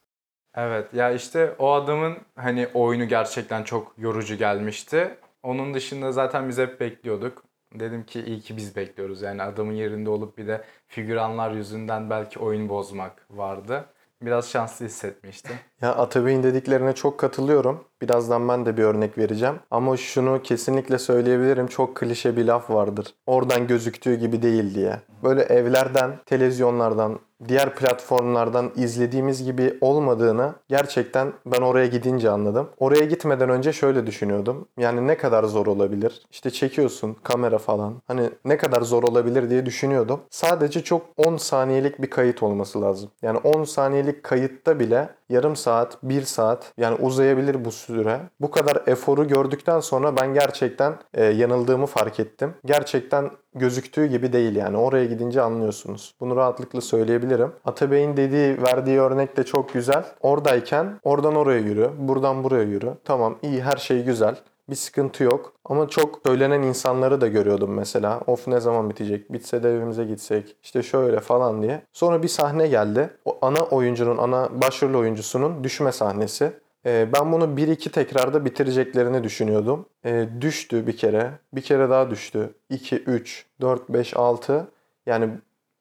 [0.55, 5.17] Evet ya işte o adamın hani oyunu gerçekten çok yorucu gelmişti.
[5.43, 7.43] Onun dışında zaten biz hep bekliyorduk.
[7.75, 9.21] Dedim ki iyi ki biz bekliyoruz.
[9.21, 13.85] Yani adamın yerinde olup bir de figüranlar yüzünden belki oyun bozmak vardı.
[14.21, 15.55] Biraz şanslı hissetmiştim.
[15.81, 17.83] Ya Atabey'in dediklerine çok katılıyorum.
[18.01, 19.55] Birazdan ben de bir örnek vereceğim.
[19.71, 21.67] Ama şunu kesinlikle söyleyebilirim.
[21.67, 23.13] Çok klişe bir laf vardır.
[23.25, 24.99] Oradan gözüktüğü gibi değil diye.
[25.23, 32.69] Böyle evlerden, televizyonlardan, diğer platformlardan izlediğimiz gibi olmadığını gerçekten ben oraya gidince anladım.
[32.79, 34.67] Oraya gitmeden önce şöyle düşünüyordum.
[34.77, 36.21] Yani ne kadar zor olabilir?
[36.31, 37.93] İşte çekiyorsun kamera falan.
[38.07, 40.19] Hani ne kadar zor olabilir diye düşünüyordum.
[40.29, 43.09] Sadece çok 10 saniyelik bir kayıt olması lazım.
[43.21, 48.19] Yani 10 saniyelik kayıtta bile yarım saat, bir saat yani uzayabilir bu süre.
[48.41, 52.53] Bu kadar eforu gördükten sonra ben gerçekten e, yanıldığımı fark ettim.
[52.65, 54.77] Gerçekten gözüktüğü gibi değil yani.
[54.77, 56.15] Oraya gidince anlıyorsunuz.
[56.19, 57.51] Bunu rahatlıkla söyleyebilirim.
[57.65, 60.05] Atabey'in dediği, verdiği örnek de çok güzel.
[60.21, 62.93] Oradayken oradan oraya yürü, buradan buraya yürü.
[63.05, 64.35] Tamam iyi her şey güzel.
[64.71, 65.53] Bir sıkıntı yok.
[65.65, 68.21] Ama çok söylenen insanları da görüyordum mesela.
[68.27, 69.33] Of ne zaman bitecek?
[69.33, 70.55] Bitse de evimize gitsek.
[70.63, 71.81] İşte şöyle falan diye.
[71.93, 73.09] Sonra bir sahne geldi.
[73.25, 76.53] O ana oyuncunun, ana başrol oyuncusunun düşme sahnesi.
[76.85, 79.85] Ee, ben bunu 1-2 tekrarda bitireceklerini düşünüyordum.
[80.05, 81.31] Ee, düştü bir kere.
[81.53, 82.53] Bir kere daha düştü.
[82.69, 84.67] 2, 3, 4, 5, 6.
[85.05, 85.29] Yani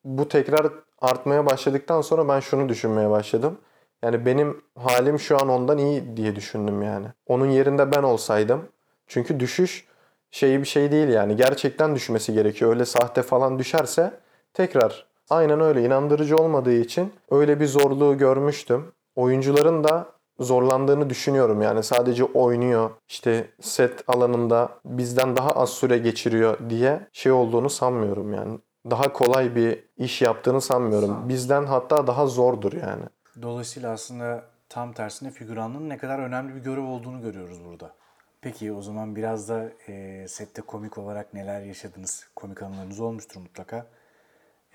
[0.04, 0.66] bu tekrar
[1.00, 3.58] artmaya başladıktan sonra ben şunu düşünmeye başladım.
[4.04, 7.06] Yani benim halim şu an ondan iyi diye düşündüm yani.
[7.26, 8.68] Onun yerinde ben olsaydım.
[9.10, 9.84] Çünkü düşüş
[10.30, 11.36] şeyi bir şey değil yani.
[11.36, 12.70] Gerçekten düşmesi gerekiyor.
[12.70, 14.20] Öyle sahte falan düşerse
[14.54, 18.92] tekrar aynen öyle inandırıcı olmadığı için öyle bir zorluğu görmüştüm.
[19.16, 20.06] Oyuncuların da
[20.40, 27.32] zorlandığını düşünüyorum yani sadece oynuyor işte set alanında bizden daha az süre geçiriyor diye şey
[27.32, 28.58] olduğunu sanmıyorum yani.
[28.90, 31.28] Daha kolay bir iş yaptığını sanmıyorum.
[31.28, 33.02] Bizden hatta daha zordur yani.
[33.42, 37.99] Dolayısıyla aslında tam tersine figüranlığın ne kadar önemli bir görev olduğunu görüyoruz burada.
[38.42, 42.28] Peki o zaman biraz da e, sette komik olarak neler yaşadınız?
[42.36, 43.86] Komik anılarınız olmuştur mutlaka.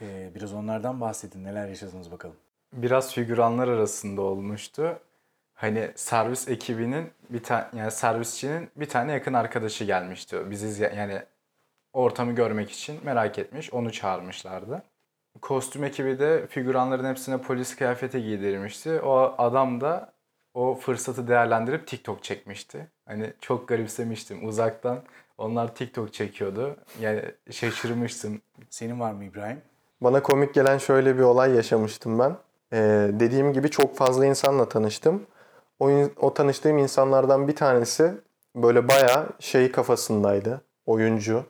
[0.01, 1.43] E, biraz onlardan bahsedin.
[1.43, 2.35] Neler yaşadınız bakalım.
[2.73, 4.99] Biraz figüranlar arasında olmuştu.
[5.53, 10.51] Hani servis ekibinin bir tane yani servisçinin bir tane yakın arkadaşı gelmişti.
[10.51, 11.21] Bizi yani
[11.93, 13.73] ortamı görmek için merak etmiş.
[13.73, 14.83] Onu çağırmışlardı.
[15.41, 19.01] Kostüm ekibi de figüranların hepsine polis kıyafeti giydirmişti.
[19.01, 20.14] O adam da
[20.55, 22.87] o fırsatı değerlendirip TikTok çekmişti.
[23.05, 25.03] Hani çok garipsemiştim uzaktan.
[25.37, 26.75] Onlar TikTok çekiyordu.
[27.01, 28.41] Yani şaşırmıştım.
[28.69, 29.61] Senin var mı İbrahim?
[30.01, 32.35] Bana komik gelen şöyle bir olay yaşamıştım ben.
[32.73, 35.23] Ee, dediğim gibi çok fazla insanla tanıştım.
[35.79, 38.13] O, o tanıştığım insanlardan bir tanesi
[38.55, 40.61] böyle bayağı şey kafasındaydı.
[40.85, 41.43] Oyuncu,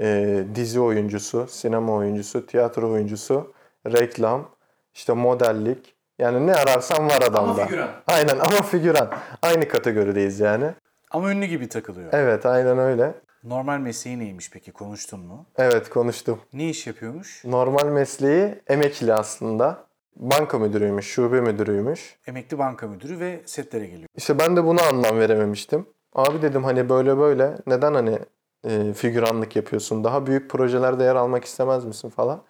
[0.00, 3.52] e, dizi oyuncusu, sinema oyuncusu, tiyatro oyuncusu,
[3.86, 4.48] reklam,
[4.94, 5.94] işte modellik.
[6.20, 7.66] Yani ne ararsan var adamda.
[7.66, 7.90] figüran.
[8.06, 9.10] Aynen ama figüran.
[9.42, 10.70] Aynı kategorideyiz yani.
[11.10, 12.08] Ama ünlü gibi takılıyor.
[12.12, 13.14] Evet aynen öyle.
[13.44, 14.72] Normal mesleği neymiş peki?
[14.72, 15.46] Konuştun mu?
[15.58, 16.38] Evet konuştum.
[16.52, 17.44] Ne iş yapıyormuş?
[17.44, 19.84] Normal mesleği emekli aslında.
[20.16, 22.16] Banka müdürüymüş, şube müdürüymüş.
[22.26, 24.08] Emekli banka müdürü ve setlere geliyor.
[24.16, 25.86] İşte ben de buna anlam verememiştim.
[26.14, 28.18] Abi dedim hani böyle böyle neden hani
[28.64, 30.04] e, figüranlık yapıyorsun?
[30.04, 32.42] Daha büyük projelerde yer almak istemez misin falan.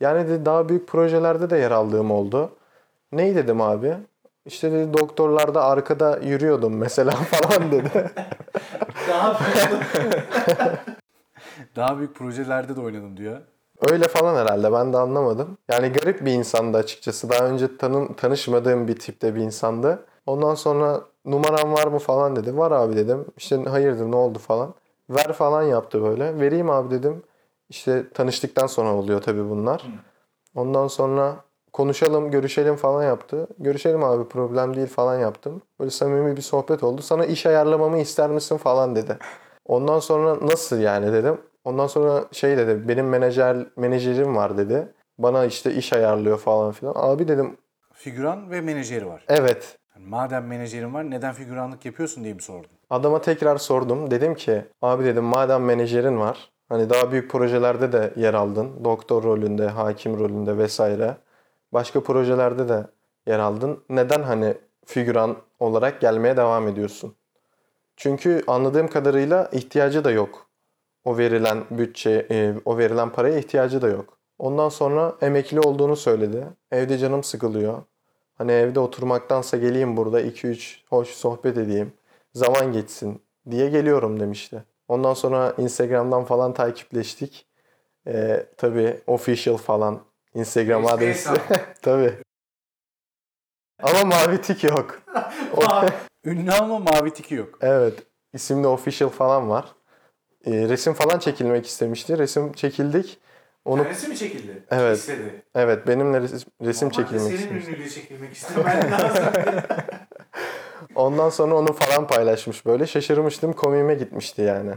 [0.00, 2.52] Yani de daha büyük projelerde de yer aldığım oldu.
[3.14, 3.96] Ney dedim abi?
[4.46, 8.10] İşte dedi doktorlarda arkada yürüyordum mesela falan dedi.
[11.76, 13.40] Daha büyük projelerde de oynadım diyor.
[13.90, 15.58] Öyle falan herhalde ben de anlamadım.
[15.68, 17.30] Yani garip bir insandı açıkçası.
[17.30, 20.06] Daha önce tanı tanışmadığım bir tipte bir insandı.
[20.26, 22.56] Ondan sonra numaran var mı falan dedi.
[22.56, 23.24] Var abi dedim.
[23.36, 24.74] İşte hayırdır ne oldu falan.
[25.10, 26.40] Ver falan yaptı böyle.
[26.40, 27.22] Vereyim abi dedim.
[27.68, 29.86] İşte tanıştıktan sonra oluyor tabii bunlar.
[30.54, 31.36] Ondan sonra
[31.74, 33.46] konuşalım, görüşelim falan yaptı.
[33.58, 35.62] Görüşelim abi problem değil falan yaptım.
[35.80, 37.02] Böyle samimi bir sohbet oldu.
[37.02, 39.18] Sana iş ayarlamamı ister misin falan dedi.
[39.66, 41.40] Ondan sonra nasıl yani dedim.
[41.64, 44.88] Ondan sonra şey dedi benim menajer menajerim var dedi.
[45.18, 46.92] Bana işte iş ayarlıyor falan filan.
[46.96, 47.56] Abi dedim
[47.92, 49.24] Figüran ve menajeri var.
[49.28, 49.78] evet.
[49.96, 52.70] Yani madem menajerin var neden figüranlık yapıyorsun diye mi sordun?
[52.90, 54.10] Adama tekrar sordum.
[54.10, 56.50] Dedim ki abi dedim madem menajerin var.
[56.68, 58.84] Hani daha büyük projelerde de yer aldın.
[58.84, 61.16] Doktor rolünde, hakim rolünde vesaire.
[61.74, 62.86] Başka projelerde de
[63.26, 63.84] yer aldın.
[63.88, 67.14] Neden hani figüran olarak gelmeye devam ediyorsun.
[67.96, 70.46] Çünkü anladığım kadarıyla ihtiyacı da yok.
[71.04, 74.18] O verilen bütçe, e, o verilen paraya ihtiyacı da yok.
[74.38, 76.46] Ondan sonra emekli olduğunu söyledi.
[76.72, 77.82] Evde canım sıkılıyor.
[78.34, 81.92] Hani evde oturmaktansa geleyim burada 2-3 hoş sohbet edeyim.
[82.32, 84.64] Zaman geçsin diye geliyorum demişti.
[84.88, 87.46] Ondan sonra Instagram'dan falan takipleştik.
[88.06, 90.00] Ee, tabii official falan
[90.34, 91.30] Instagram adresi.
[91.82, 92.14] tabii.
[93.82, 95.02] Ama mavi tik yok.
[96.24, 97.58] Ünlü ama mavi tiki yok.
[97.60, 98.02] Evet.
[98.32, 99.74] isimde official falan var.
[100.46, 102.18] Ee, resim falan çekilmek istemişti.
[102.18, 103.18] Resim çekildik.
[103.64, 104.62] Onu Kendisi mi çekildi?
[104.70, 104.98] Evet.
[104.98, 105.42] İstedi.
[105.54, 107.70] evet benimle resim, resim çekilmek senin istemişti.
[107.70, 109.24] ünlüyle çekilmek istemen lazım.
[110.94, 112.86] Ondan sonra onu falan paylaşmış böyle.
[112.86, 113.52] Şaşırmıştım.
[113.52, 114.72] Komiğime gitmişti yani.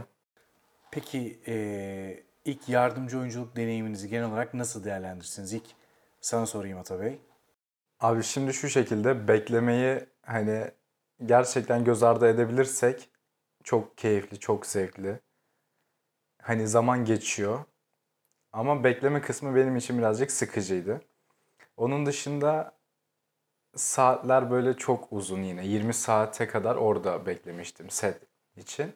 [0.90, 5.52] Peki eee, ilk yardımcı oyunculuk deneyiminizi genel olarak nasıl değerlendirirsiniz?
[5.52, 5.66] İlk
[6.20, 7.20] sana sorayım Ata Bey.
[8.00, 10.70] Abi şimdi şu şekilde beklemeyi hani
[11.26, 13.10] gerçekten göz ardı edebilirsek
[13.64, 15.20] çok keyifli, çok zevkli.
[16.42, 17.64] Hani zaman geçiyor.
[18.52, 21.00] Ama bekleme kısmı benim için birazcık sıkıcıydı.
[21.76, 22.72] Onun dışında
[23.76, 25.66] saatler böyle çok uzun yine.
[25.66, 28.20] 20 saate kadar orada beklemiştim set
[28.56, 28.94] için.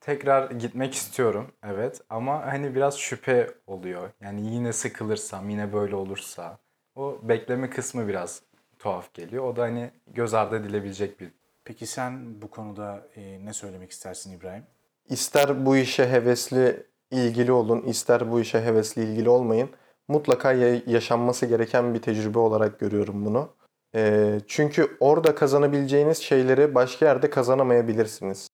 [0.00, 4.10] Tekrar gitmek istiyorum evet ama hani biraz şüphe oluyor.
[4.20, 6.58] Yani yine sıkılırsam, yine böyle olursa
[6.96, 8.42] o bekleme kısmı biraz
[8.78, 9.44] tuhaf geliyor.
[9.44, 11.30] O da hani göz ardı edilebilecek bir
[11.64, 14.62] Peki sen bu konuda eee, ne söylemek istersin İbrahim?
[15.08, 19.70] İster bu işe hevesli ilgili olun, ister bu işe hevesli ilgili olmayın.
[20.08, 23.48] Mutlaka ya- yaşanması gereken bir tecrübe olarak görüyorum bunu.
[23.94, 28.48] Ee, çünkü orada kazanabileceğiniz şeyleri başka yerde kazanamayabilirsiniz.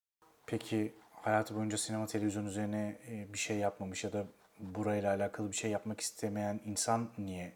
[0.46, 0.94] Peki
[1.24, 4.24] hayatı boyunca sinema televizyon üzerine eee, bir şey yapmamış ya da
[4.60, 7.52] burayla alakalı bir şey yapmak istemeyen insan niye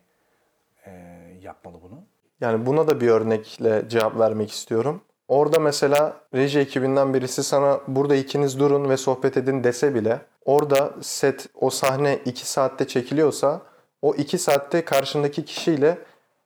[0.86, 2.02] eee, yapmalı bunu?
[2.40, 5.02] Yani buna da bir örnekle cevap vermek istiyorum.
[5.28, 10.94] Orada mesela reji ekibinden birisi sana burada ikiniz durun ve sohbet edin dese bile orada
[11.00, 13.62] set o sahne 2 saatte çekiliyorsa
[14.02, 15.98] o 2 saatte karşındaki kişiyle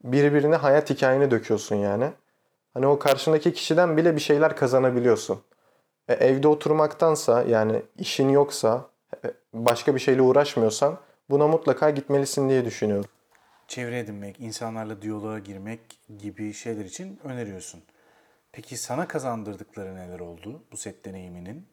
[0.04, 2.10] birbirine hayat hikayeni döküyorsun yani.
[2.74, 5.40] Hani o karşındaki kişiden bile bir şeyler kazanabiliyorsun.
[6.08, 8.86] E, evde oturmaktansa yani işin yoksa
[9.24, 10.98] e, başka bir şeyle uğraşmıyorsan
[11.30, 13.10] buna mutlaka gitmelisin diye düşünüyorum.
[13.68, 15.80] Çevre edinmek, insanlarla diyaloğa girmek
[16.18, 17.82] gibi şeyler için öneriyorsun.
[18.52, 21.66] Peki sana kazandırdıkları neler oldu bu set deneyiminin?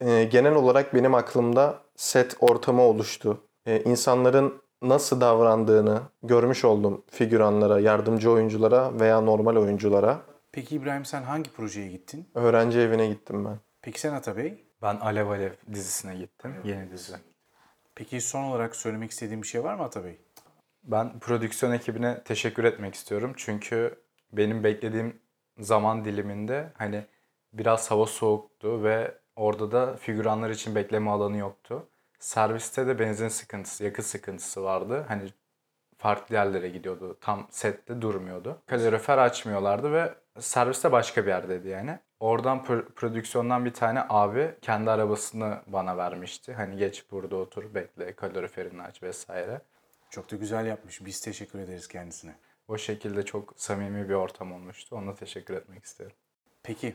[0.00, 3.40] Ee, genel olarak benim aklımda set ortamı oluştu.
[3.66, 10.20] Ee, insanların nasıl davrandığını görmüş oldum figüranlara, yardımcı oyunculara veya normal oyunculara.
[10.52, 12.28] Peki İbrahim sen hangi projeye gittin?
[12.34, 13.58] Öğrenci evine gittim ben.
[13.82, 14.64] Peki sen Ata Bey?
[14.82, 16.54] Ben Alev Alev dizisine gittim.
[16.64, 17.16] Yeni dizi.
[17.94, 20.18] Peki son olarak söylemek istediğin bir şey var mı Ata Bey?
[20.82, 23.32] Ben prodüksiyon ekibine teşekkür etmek istiyorum.
[23.36, 23.94] Çünkü
[24.32, 25.20] benim beklediğim
[25.58, 27.04] zaman diliminde hani
[27.52, 31.88] biraz hava soğuktu ve orada da figüranlar için bekleme alanı yoktu.
[32.18, 35.04] Serviste de benzin sıkıntısı, yakıt sıkıntısı vardı.
[35.08, 35.22] Hani
[35.98, 37.18] farklı yerlere gidiyordu.
[37.20, 38.62] Tam sette durmuyordu.
[38.66, 41.98] Kalorifer açmıyorlardı ve serviste başka bir yerdeydi yani.
[42.20, 46.54] Oradan pro- prodüksiyondan bir tane abi kendi arabasını bana vermişti.
[46.54, 49.60] Hani geç burada otur, bekle, kaloriferini aç vesaire.
[50.10, 51.04] Çok da güzel yapmış.
[51.04, 52.34] Biz teşekkür ederiz kendisine.
[52.68, 54.96] O şekilde çok samimi bir ortam olmuştu.
[54.96, 56.12] Ona teşekkür etmek isterim.
[56.62, 56.94] Peki.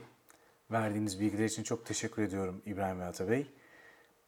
[0.70, 3.46] Verdiğiniz bilgiler için çok teşekkür ediyorum İbrahim ve Ata Bey.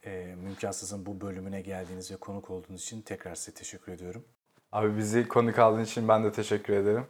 [0.05, 4.25] Ee, Mümkansız'ın bu bölümüne geldiğiniz ve konuk olduğunuz için tekrar size teşekkür ediyorum.
[4.73, 7.07] Abi bizi konuk aldığın için ben de teşekkür ederim.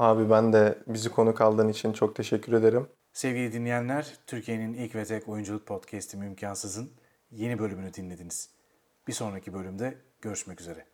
[0.00, 2.88] Abi ben de bizi konuk aldığın için çok teşekkür ederim.
[3.12, 6.90] Sevgili dinleyenler, Türkiye'nin ilk ve tek oyunculuk podcast'i Mümkansız'ın
[7.30, 8.50] yeni bölümünü dinlediniz.
[9.08, 10.86] Bir sonraki bölümde görüşmek üzere.